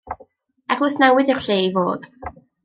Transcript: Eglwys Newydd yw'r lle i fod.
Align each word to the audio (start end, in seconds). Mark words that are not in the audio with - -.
Eglwys 0.75 0.97
Newydd 1.03 1.29
yw'r 1.35 1.45
lle 1.49 1.59
i 1.67 1.69
fod. 1.77 2.09